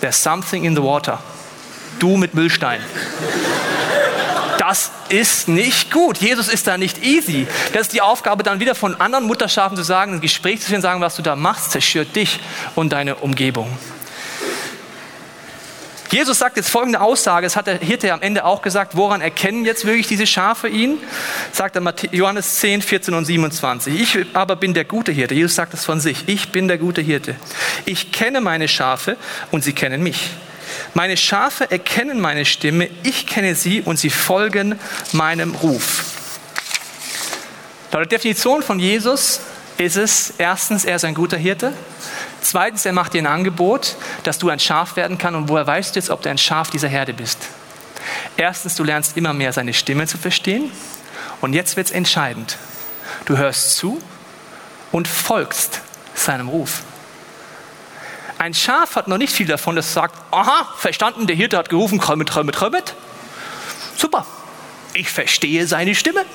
[0.00, 1.20] There's something in the water.
[2.00, 2.80] Du mit Müllstein
[4.66, 6.18] das ist nicht gut.
[6.18, 7.46] Jesus ist da nicht easy.
[7.74, 10.80] Das ist die Aufgabe dann wieder von anderen Mutterschafen zu sagen, ein Gespräch zu führen,
[10.80, 12.40] sagen, was du da machst, zerstört dich
[12.74, 13.70] und deine Umgebung.
[16.10, 19.64] Jesus sagt jetzt folgende Aussage, das hat der Hirte am Ende auch gesagt, woran erkennen
[19.66, 20.98] jetzt wirklich diese Schafe ihn?
[21.52, 24.00] Sagt er Johannes 10, 14 und 27.
[24.00, 25.34] Ich aber bin der gute Hirte.
[25.34, 26.24] Jesus sagt das von sich.
[26.26, 27.34] Ich bin der gute Hirte.
[27.84, 29.16] Ich kenne meine Schafe
[29.50, 30.30] und sie kennen mich.
[30.94, 34.78] Meine Schafe erkennen meine Stimme, ich kenne sie und sie folgen
[35.12, 36.04] meinem Ruf.
[37.92, 39.40] Laut der Definition von Jesus
[39.76, 41.72] ist es erstens, er ist ein guter Hirte.
[42.40, 45.36] Zweitens, er macht dir ein Angebot, dass du ein Schaf werden kannst.
[45.36, 47.38] Und woher weißt du jetzt, ob du ein Schaf dieser Herde bist?
[48.36, 50.70] Erstens, du lernst immer mehr seine Stimme zu verstehen.
[51.40, 52.56] Und jetzt wird es entscheidend.
[53.24, 54.00] Du hörst zu
[54.92, 55.80] und folgst
[56.14, 56.82] seinem Ruf.
[58.44, 61.98] Ein Schaf hat noch nicht viel davon, das sagt, aha, verstanden, der Hirte hat gerufen,
[61.98, 62.94] krömmet, krömmet, krömmet.
[63.96, 64.26] Super,
[64.92, 66.26] ich verstehe seine Stimme.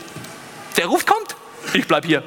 [0.75, 1.35] Der Ruf kommt,
[1.71, 2.23] ich bleibe hier.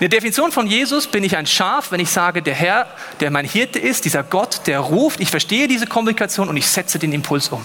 [0.00, 2.88] der Definition von Jesus bin ich ein Schaf, wenn ich sage, der Herr,
[3.20, 6.98] der mein Hirte ist, dieser Gott, der ruft, ich verstehe diese Kommunikation und ich setze
[6.98, 7.64] den Impuls um.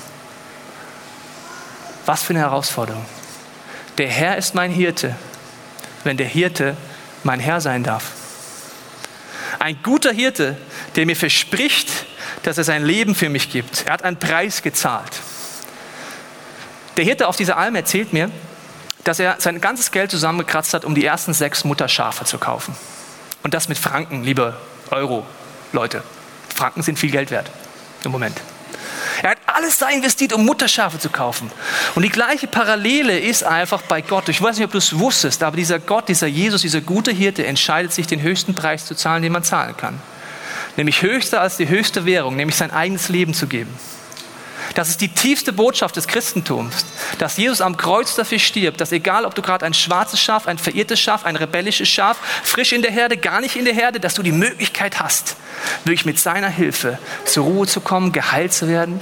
[2.05, 3.07] Was für eine Herausforderung.
[3.97, 5.15] Der Herr ist mein Hirte,
[6.03, 6.77] wenn der Hirte
[7.23, 8.18] mein Herr sein darf.
[9.59, 10.57] Ein guter Hirte,
[10.95, 11.89] der mir verspricht,
[12.43, 13.83] dass er sein Leben für mich gibt.
[13.85, 15.19] Er hat einen Preis gezahlt.
[16.95, 18.31] Der Hirte auf dieser Alm erzählt mir,
[19.03, 22.75] dass er sein ganzes Geld zusammengekratzt hat, um die ersten sechs Mutterschafe zu kaufen.
[23.43, 24.57] Und das mit Franken, liebe
[24.91, 25.25] Euro,
[25.73, 26.03] Leute.
[26.53, 27.51] Franken sind viel Geld wert
[28.03, 28.41] im Moment.
[29.21, 31.51] Er hat alles da investiert, um Mutterschafe zu kaufen.
[31.95, 34.29] Und die gleiche Parallele ist einfach bei Gott.
[34.29, 37.45] Ich weiß nicht, ob du es wusstest, aber dieser Gott, dieser Jesus, dieser gute Hirte
[37.45, 40.01] entscheidet sich, den höchsten Preis zu zahlen, den man zahlen kann.
[40.77, 43.73] Nämlich höchster als die höchste Währung, nämlich sein eigenes Leben zu geben.
[44.75, 46.85] Das ist die tiefste Botschaft des Christentums,
[47.17, 50.57] dass Jesus am Kreuz dafür stirbt, dass egal, ob du gerade ein schwarzes Schaf, ein
[50.57, 54.13] verirrtes Schaf, ein rebellisches Schaf, frisch in der Herde, gar nicht in der Herde, dass
[54.13, 55.35] du die Möglichkeit hast,
[55.85, 58.99] wirklich mit seiner Hilfe zur Ruhe zu kommen, geheilt zu werden,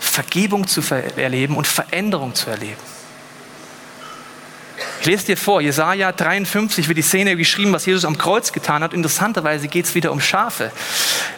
[0.00, 0.82] Vergebung zu
[1.16, 2.95] erleben und Veränderung zu erleben.
[5.06, 8.82] Ich lese dir vor, Jesaja 53 wird die Szene geschrieben, was Jesus am Kreuz getan
[8.82, 8.92] hat.
[8.92, 10.72] Interessanterweise geht es wieder um Schafe.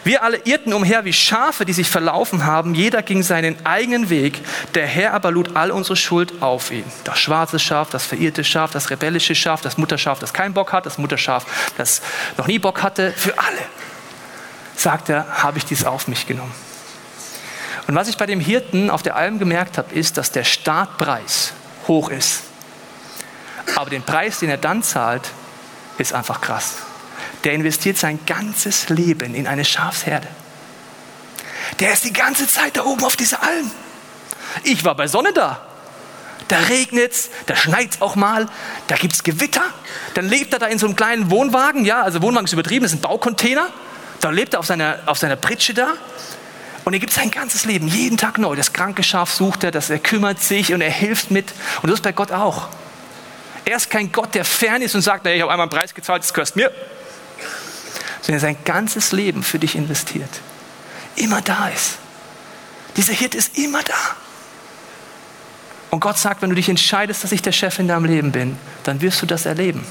[0.03, 2.73] Wir alle irrten umher wie Schafe, die sich verlaufen haben.
[2.73, 4.39] Jeder ging seinen eigenen Weg.
[4.73, 6.83] Der Herr aber lud all unsere Schuld auf ihn.
[7.03, 10.87] Das schwarze Schaf, das verirrte Schaf, das rebellische Schaf, das Mutterschaf, das keinen Bock hat,
[10.87, 11.45] das Mutterschaf,
[11.77, 12.01] das
[12.37, 13.11] noch nie Bock hatte.
[13.11, 13.61] Für alle,
[14.75, 16.55] sagt er, habe ich dies auf mich genommen.
[17.85, 21.53] Und was ich bei dem Hirten auf der Alm gemerkt habe, ist, dass der Startpreis
[21.87, 22.48] hoch ist.
[23.75, 25.29] Aber den Preis, den er dann zahlt,
[25.97, 26.77] ist einfach krass.
[27.43, 30.27] Der investiert sein ganzes Leben in eine Schafsherde.
[31.79, 33.71] Der ist die ganze Zeit da oben auf dieser Alm.
[34.63, 35.61] Ich war bei Sonne da.
[36.47, 38.47] Da regnet es, da schneit es auch mal,
[38.87, 39.61] da gibt es Gewitter.
[40.15, 41.85] Dann lebt er da in so einem kleinen Wohnwagen.
[41.85, 43.67] Ja, also Wohnwagen ist übertrieben, das ist ein Baucontainer.
[44.19, 45.93] Da lebt er auf seiner, auf seiner Pritsche da.
[46.85, 48.55] Und er gibt sein ganzes Leben, jeden Tag neu.
[48.55, 51.53] Das kranke Schaf sucht er, das er kümmert sich und er hilft mit.
[51.83, 52.69] Und das ist bei Gott auch.
[53.69, 55.93] Er ist kein Gott, der fern ist und sagt, naja, ich habe einmal einen Preis
[55.93, 56.71] gezahlt, das kostet mir.
[58.19, 60.29] Sondern er sein ganzes Leben für dich investiert.
[61.15, 61.99] Immer da ist.
[62.97, 63.93] Dieser Hirt ist immer da.
[65.91, 68.57] Und Gott sagt, wenn du dich entscheidest, dass ich der Chef in deinem Leben bin,
[68.85, 69.85] dann wirst du das erleben.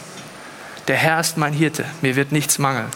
[0.88, 2.90] Der Herr ist mein Hirte, mir wird nichts mangeln.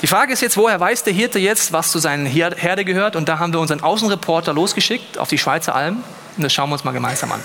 [0.00, 3.16] Die Frage ist jetzt, woher weiß der Hirte jetzt, was zu seinen Herde gehört?
[3.16, 6.04] Und da haben wir unseren Außenreporter losgeschickt auf die Schweizer Alm.
[6.36, 7.42] Und das schauen wir uns mal gemeinsam an.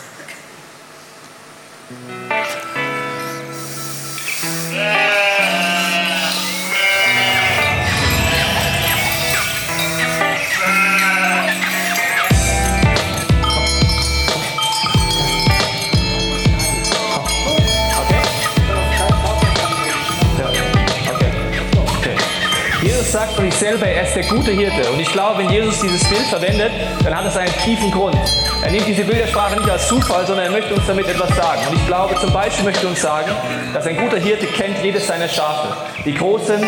[23.62, 24.90] Selber, er ist der gute Hirte.
[24.90, 26.72] Und ich glaube, wenn Jesus dieses Bild verwendet,
[27.04, 28.18] dann hat es einen tiefen Grund.
[28.64, 31.62] Er nimmt diese Bildersprache nicht als Zufall, sondern er möchte uns damit etwas sagen.
[31.70, 33.30] Und ich glaube, zum Beispiel möchte uns sagen,
[33.72, 35.78] dass ein guter Hirte kennt jedes seiner Schafe.
[36.06, 36.66] Die großen,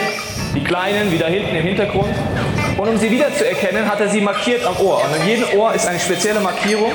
[0.54, 2.14] die kleinen, wie da hinten im Hintergrund.
[2.78, 5.02] Und um sie wiederzuerkennen, hat er sie markiert am Ohr.
[5.04, 6.92] Und an jedem Ohr ist eine spezielle Markierung.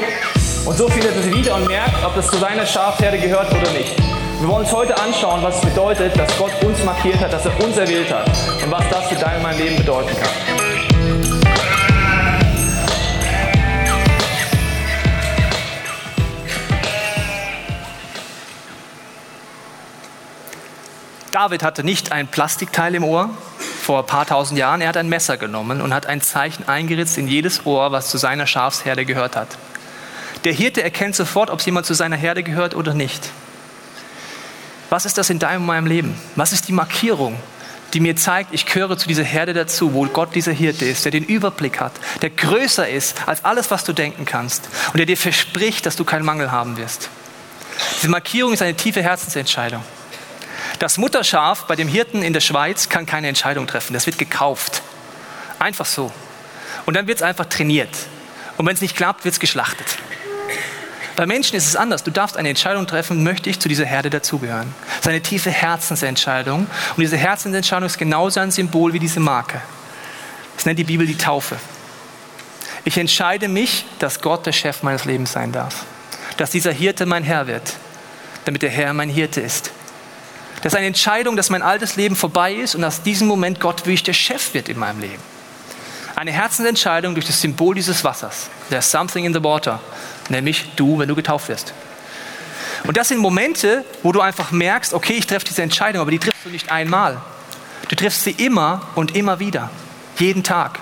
[0.64, 3.72] Und so findet er sie wieder und merkt, ob das zu seiner Schafherde gehört oder
[3.72, 4.07] nicht.
[4.40, 7.60] Wir wollen uns heute anschauen, was es bedeutet, dass Gott uns markiert hat, dass er
[7.60, 8.28] uns erwählt hat
[8.64, 10.28] und was das für dein und mein Leben bedeuten kann.
[21.32, 23.30] David hatte nicht ein Plastikteil im Ohr
[23.82, 27.18] vor ein paar tausend Jahren, er hat ein Messer genommen und hat ein Zeichen eingeritzt
[27.18, 29.58] in jedes Ohr, was zu seiner Schafsherde gehört hat.
[30.44, 33.32] Der Hirte erkennt sofort, ob jemand zu seiner Herde gehört oder nicht.
[34.90, 36.18] Was ist das in deinem und meinem Leben?
[36.36, 37.38] Was ist die Markierung,
[37.92, 41.12] die mir zeigt, ich gehöre zu dieser Herde dazu, wo Gott dieser Hirte ist, der
[41.12, 45.16] den Überblick hat, der größer ist als alles, was du denken kannst und der dir
[45.16, 47.08] verspricht, dass du keinen Mangel haben wirst.
[47.96, 49.82] Diese Markierung ist eine tiefe Herzensentscheidung.
[50.78, 53.94] Das Mutterschaf bei dem Hirten in der Schweiz kann keine Entscheidung treffen.
[53.94, 54.82] Das wird gekauft.
[55.58, 56.12] Einfach so.
[56.86, 57.90] Und dann wird es einfach trainiert.
[58.56, 59.98] Und wenn es nicht klappt, wird es geschlachtet.
[61.18, 62.04] Bei Menschen ist es anders.
[62.04, 64.72] Du darfst eine Entscheidung treffen, möchte ich zu dieser Herde dazugehören.
[64.86, 66.60] Das ist eine tiefe Herzensentscheidung.
[66.60, 69.60] Und diese Herzensentscheidung ist genauso ein Symbol wie diese Marke.
[70.54, 71.56] Das nennt die Bibel die Taufe.
[72.84, 75.86] Ich entscheide mich, dass Gott der Chef meines Lebens sein darf.
[76.36, 77.74] Dass dieser Hirte mein Herr wird,
[78.44, 79.72] damit der Herr mein Hirte ist.
[80.62, 83.80] Das ist eine Entscheidung, dass mein altes Leben vorbei ist und aus diesem Moment Gott
[83.86, 85.22] wirklich der Chef wird in meinem Leben.
[86.14, 88.50] Eine Herzensentscheidung durch das Symbol dieses Wassers.
[88.70, 89.80] There's something in the water
[90.28, 91.72] nämlich du, wenn du getauft wirst.
[92.84, 96.18] Und das sind Momente, wo du einfach merkst, okay, ich treffe diese Entscheidung, aber die
[96.18, 97.20] triffst du nicht einmal.
[97.88, 99.70] Du triffst sie immer und immer wieder,
[100.18, 100.78] jeden Tag.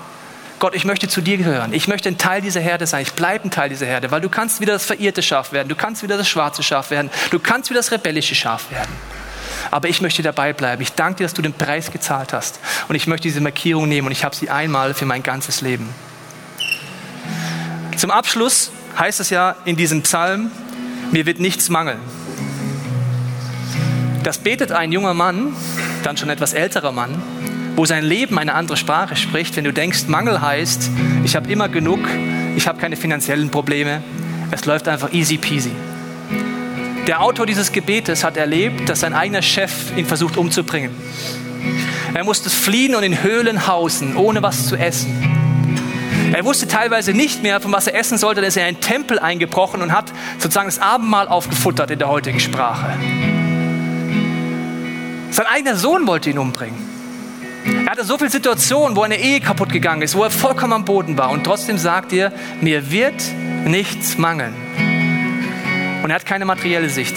[0.59, 1.75] Gott, ich möchte zu dir gehören.
[1.75, 3.03] Ich möchte ein Teil dieser Herde sein.
[3.03, 5.69] Ich bleibe ein Teil dieser Herde, weil du kannst wieder das verirrte Schaf werden.
[5.69, 7.11] Du kannst wieder das schwarze Schaf werden.
[7.31, 8.91] Du kannst wieder das rebellische Schaf werden.
[9.71, 10.81] Aber ich möchte dabei bleiben.
[10.81, 12.61] Ich danke dir, dass du den Preis gezahlt hast.
[12.89, 15.89] Und ich möchte diese Markierung nehmen und ich habe sie einmal für mein ganzes Leben.
[17.97, 20.51] Zum Abschluss heißt es ja in diesem Psalm,
[21.13, 21.99] mir wird nichts mangeln.
[24.23, 25.55] Das betet ein junger Mann,
[26.03, 27.23] dann schon etwas älterer Mann,
[27.77, 29.57] wo sein Leben eine andere Sprache spricht.
[29.57, 30.91] Wenn du denkst, Mangel heißt,
[31.25, 32.01] ich habe immer genug,
[32.57, 34.03] ich habe keine finanziellen Probleme,
[34.51, 35.73] es läuft einfach easy peasy.
[37.07, 40.91] Der Autor dieses Gebetes hat erlebt, dass sein eigener Chef ihn versucht umzubringen.
[42.15, 45.36] Er musste fliehen und in Höhlen hausen, ohne was zu essen.
[46.37, 48.81] Er wusste teilweise nicht mehr, von was er essen sollte, dann ist er in einen
[48.83, 52.93] Tempel eingebrochen und hat sozusagen das Abendmahl aufgefuttert in der heutigen Sprache.
[55.31, 56.77] Sein eigener Sohn wollte ihn umbringen.
[57.87, 60.85] Er hatte so viele Situationen, wo eine Ehe kaputt gegangen ist, wo er vollkommen am
[60.85, 61.31] Boden war.
[61.31, 63.25] Und trotzdem sagt er, mir wird
[63.65, 64.53] nichts mangeln.
[66.03, 67.17] Und er hat keine materielle Sicht.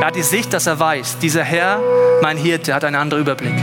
[0.00, 1.80] Er hat die Sicht, dass er weiß, dieser Herr,
[2.22, 3.54] mein Hirte, hat einen anderen Überblick.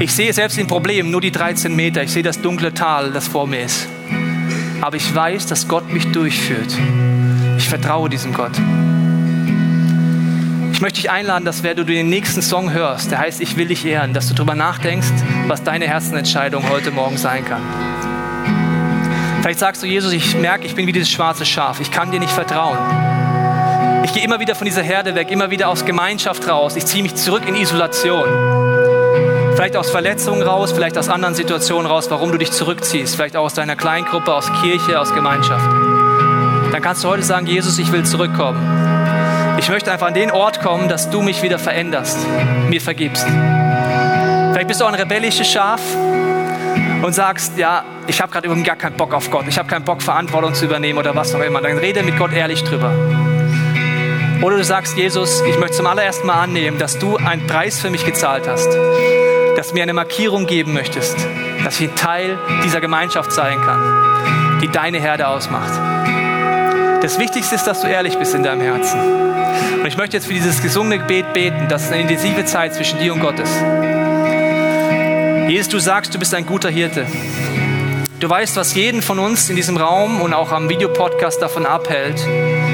[0.00, 2.02] Ich sehe selbst in Problemen nur die 13 Meter.
[2.02, 3.86] Ich sehe das dunkle Tal, das vor mir ist.
[4.80, 6.74] Aber ich weiß, dass Gott mich durchführt.
[7.58, 8.52] Ich vertraue diesem Gott.
[10.72, 13.68] Ich möchte dich einladen, dass wer du den nächsten Song hörst, der heißt Ich will
[13.68, 15.12] dich ehren, dass du darüber nachdenkst,
[15.48, 17.60] was deine Herzenentscheidung heute Morgen sein kann.
[19.42, 21.78] Vielleicht sagst du, Jesus, ich merke, ich bin wie dieses schwarze Schaf.
[21.78, 22.78] Ich kann dir nicht vertrauen.
[24.04, 26.76] Ich gehe immer wieder von dieser Herde weg, immer wieder aus Gemeinschaft raus.
[26.76, 28.59] Ich ziehe mich zurück in Isolation.
[29.60, 33.14] Vielleicht aus Verletzungen raus, vielleicht aus anderen Situationen raus, warum du dich zurückziehst.
[33.14, 35.66] Vielleicht auch aus deiner Kleingruppe, aus Kirche, aus Gemeinschaft.
[36.72, 38.58] Dann kannst du heute sagen, Jesus, ich will zurückkommen.
[39.58, 42.16] Ich möchte einfach an den Ort kommen, dass du mich wieder veränderst,
[42.70, 43.26] mir vergibst.
[43.26, 45.82] Vielleicht bist du auch ein rebellisches Schaf
[47.02, 49.84] und sagst, ja, ich habe gerade irgendwie gar keinen Bock auf Gott, ich habe keinen
[49.84, 51.60] Bock, Verantwortung zu übernehmen oder was auch immer.
[51.60, 52.94] Dann rede mit Gott ehrlich drüber.
[54.40, 57.90] Oder du sagst, Jesus, ich möchte zum allerersten Mal annehmen, dass du einen Preis für
[57.90, 58.70] mich gezahlt hast,
[59.60, 61.18] dass du mir eine Markierung geben möchtest,
[61.64, 65.74] dass ich ein Teil dieser Gemeinschaft sein kann, die deine Herde ausmacht.
[67.02, 68.98] Das Wichtigste ist, dass du ehrlich bist in deinem Herzen.
[68.98, 73.00] Und ich möchte jetzt für dieses gesungene Gebet beten, dass es eine intensive Zeit zwischen
[73.00, 73.54] dir und Gott ist.
[75.50, 77.04] Jesus, du sagst, du bist ein guter Hirte.
[78.18, 82.26] Du weißt, was jeden von uns in diesem Raum und auch am Videopodcast davon abhält,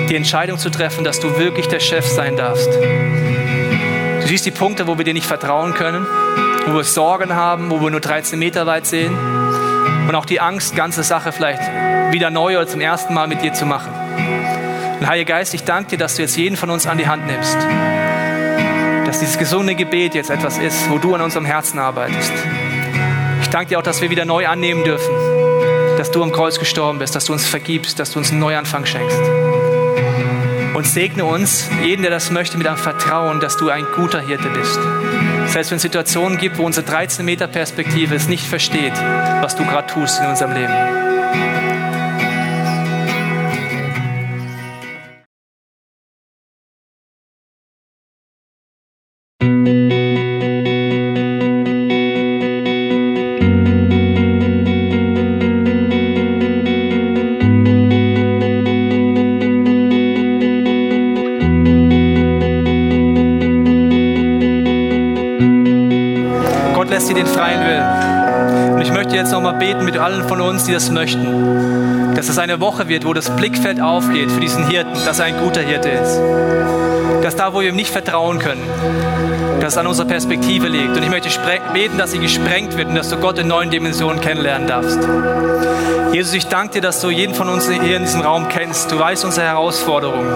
[0.09, 2.73] die Entscheidung zu treffen, dass du wirklich der Chef sein darfst.
[2.73, 6.07] Du siehst die Punkte, wo wir dir nicht vertrauen können,
[6.67, 9.17] wo wir Sorgen haben, wo wir nur 13 Meter weit sehen
[10.09, 11.63] und auch die Angst, ganze Sache vielleicht
[12.13, 13.93] wieder neu oder zum ersten Mal mit dir zu machen.
[15.01, 17.27] Und Heiliger Geist, ich danke dir, dass du jetzt jeden von uns an die Hand
[17.27, 17.57] nimmst.
[19.07, 22.33] Dass dieses gesunde Gebet jetzt etwas ist, wo du an unserem Herzen arbeitest.
[23.43, 25.15] Ich danke dir auch, dass wir wieder neu annehmen dürfen,
[25.99, 28.87] dass du am Kreuz gestorben bist, dass du uns vergibst, dass du uns einen Neuanfang
[28.87, 29.21] schenkst.
[30.75, 34.49] Und segne uns, jeden, der das möchte, mit einem Vertrauen, dass du ein guter Hirte
[34.49, 34.79] bist.
[35.49, 38.93] Selbst wenn es Situationen gibt, wo unsere 13 Meter Perspektive es nicht versteht,
[39.41, 41.06] was du gerade tust in unserem Leben.
[67.07, 68.75] Lässt dir den freien Willen.
[68.75, 72.39] Und ich möchte jetzt nochmal beten mit allen von uns, die das möchten, dass es
[72.39, 75.89] eine Woche wird, wo das Blickfeld aufgeht für diesen Hirten, dass er ein guter Hirte
[75.89, 76.19] ist.
[77.23, 78.63] Dass da, wo wir ihm nicht vertrauen können,
[79.61, 80.97] dass es an unserer Perspektive liegt.
[80.97, 81.29] Und ich möchte
[81.73, 84.99] beten, dass sie gesprengt wird und dass du Gott in neuen Dimensionen kennenlernen darfst.
[86.13, 88.91] Jesus, ich danke dir, dass du jeden von uns hier in diesem Raum kennst.
[88.91, 90.27] Du weißt unsere Herausforderungen.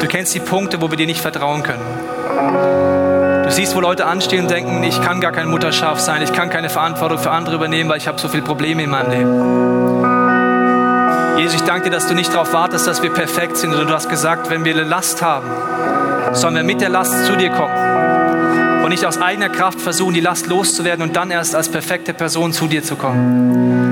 [0.00, 3.01] Du kennst die Punkte, wo wir dir nicht vertrauen können.
[3.44, 6.48] Du siehst, wo Leute anstehen und denken, ich kann gar kein Mutterschaf sein, ich kann
[6.50, 10.22] keine Verantwortung für andere übernehmen, weil ich habe so viele Probleme in meinem Leben.
[11.38, 13.94] Jesus, ich danke dir, dass du nicht darauf wartest, dass wir perfekt sind, sondern du
[13.94, 15.48] hast gesagt, wenn wir eine Last haben,
[16.32, 20.20] sollen wir mit der Last zu dir kommen und nicht aus eigener Kraft versuchen, die
[20.20, 23.91] Last loszuwerden und dann erst als perfekte Person zu dir zu kommen.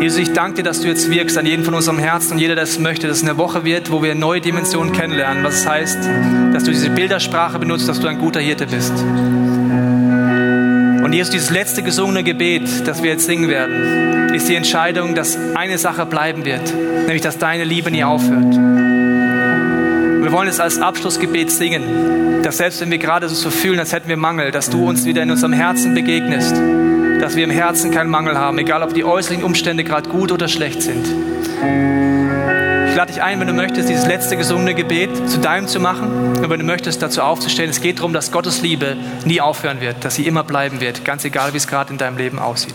[0.00, 2.54] Jesus, ich danke dir, dass du jetzt wirkst an jedem von unserem Herzen und jeder,
[2.54, 5.66] der es möchte, dass es eine Woche wird, wo wir neue Dimensionen kennenlernen, was es
[5.66, 5.98] heißt,
[6.52, 8.92] dass du diese Bildersprache benutzt, dass du ein guter Hirte bist.
[11.02, 15.36] Und Jesus, dieses letzte gesungene Gebet, das wir jetzt singen werden, ist die Entscheidung, dass
[15.56, 18.54] eine Sache bleiben wird, nämlich dass deine Liebe nie aufhört.
[18.54, 24.08] Wir wollen es als Abschlussgebet singen, dass selbst wenn wir gerade so fühlen, als hätten
[24.08, 26.54] wir Mangel, dass du uns wieder in unserem Herzen begegnest,
[27.20, 30.48] dass wir im Herzen keinen Mangel haben, egal ob die äußeren Umstände gerade gut oder
[30.48, 31.06] schlecht sind.
[32.88, 36.36] Ich lade dich ein, wenn du möchtest, dieses letzte gesungene Gebet zu deinem zu machen.
[36.36, 37.70] Und wenn du möchtest, dazu aufzustellen.
[37.70, 41.24] Es geht darum, dass Gottes Liebe nie aufhören wird, dass sie immer bleiben wird, ganz
[41.24, 42.74] egal, wie es gerade in deinem Leben aussieht.